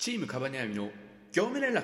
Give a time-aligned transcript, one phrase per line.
[0.00, 0.88] チームカバネアミの
[1.30, 1.82] 業務連絡。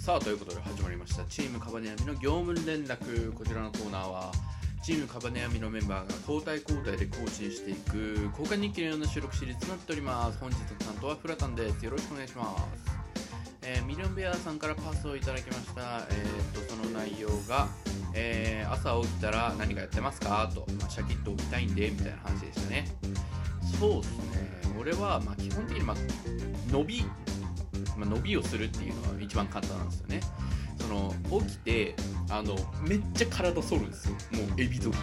[0.00, 1.22] さあということで始まりました。
[1.26, 3.32] チームカバネアミの業務連絡。
[3.34, 4.32] こちらのコーナーは
[4.82, 10.38] チームカバネアミのメンバーが交代交代で更新していく交換日記のような収録シリーズとなっております。
[10.40, 11.84] 本日の担当はフラタンです。
[11.84, 12.64] よろしくお願いします。
[13.62, 17.68] えー、ミリオンベアさんからパスをいただきました、えー、とその内容が、
[18.12, 20.50] えー、朝起きたら何かやってますか？
[20.52, 22.88] と、まあ、シャキッと起きたいんでみたいな話でしたね。
[23.78, 24.60] そうですね。
[24.80, 25.96] 俺はまあ基本的にまあ
[26.70, 27.04] 伸び、
[27.96, 30.20] まあ、伸びをするっていうのが一番簡単なんですよね。
[30.78, 31.96] その起きて
[32.30, 34.14] あのめっちゃ体反るんですよ。
[34.32, 34.96] もうエビ反り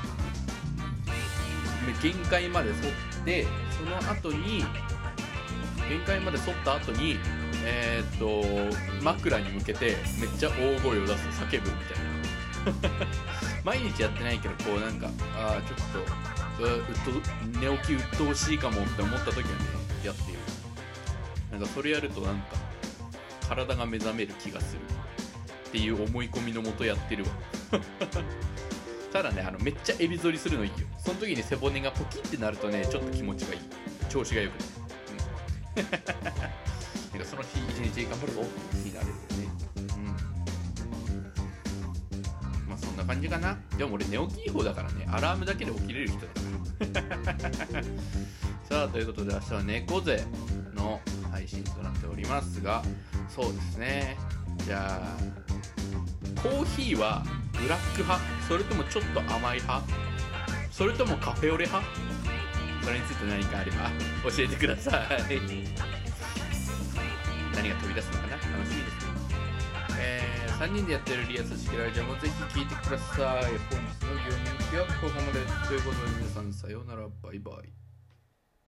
[2.01, 4.63] 限界まで反ってその後に
[5.89, 7.17] 限界まで反った後に
[7.65, 12.13] えー、っと枕に向けてめっちゃ大声を出す叫ぶみたいな。
[13.63, 16.67] 毎日やってないけどこうなんかああちょっとうっ
[17.03, 19.47] と寝起き鬱陶しいかもって思った時はね
[20.03, 20.37] やってる。
[21.51, 22.55] なんかそれやるとなんか
[23.47, 24.79] 体が目覚める気がする
[25.67, 27.29] っていう思い込みのもとやってるわ。
[29.13, 30.69] ただねあのめっちゃエビ反りするのいい。
[30.71, 33.59] よその時に背骨がポキってなるとねちょっと気持ちがいい。
[34.09, 34.71] 調子がよくなる、
[35.77, 35.83] うん。
[37.13, 39.72] なんかその日一日頑張るぞってになれるよね。
[43.03, 43.57] な感じかな。
[43.77, 46.19] でも俺寝起きいい方だからねアラームだけで起きれる人
[46.91, 47.83] だから。
[48.69, 50.23] さあということで明日は猫背
[50.73, 51.01] の
[51.31, 52.81] 配信となっておりますが
[53.29, 54.17] そうですね。
[54.65, 57.23] じゃあコーヒーは
[57.53, 58.23] ブラック派？
[58.47, 59.85] それともちょっと甘い派？
[60.71, 61.87] それともカフェオレ派？
[62.83, 63.91] それについて何かあれば
[64.29, 64.91] 教えてくださ
[65.29, 65.39] い。
[67.55, 68.33] 何が飛び出すのかな？
[68.35, 69.02] 楽しみです
[70.63, 73.43] 3人でやってるリアス式ラジオもぜひ聴いてください。
[73.43, 77.82] 本日の業務日はここまでということで皆さんさようならバイバイ。